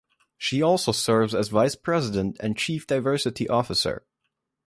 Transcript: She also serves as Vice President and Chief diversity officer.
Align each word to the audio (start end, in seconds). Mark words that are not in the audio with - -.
She 0.35 0.63
also 0.63 0.91
serves 0.93 1.35
as 1.35 1.49
Vice 1.49 1.75
President 1.75 2.37
and 2.39 2.57
Chief 2.57 2.87
diversity 2.87 3.47
officer. 3.47 4.03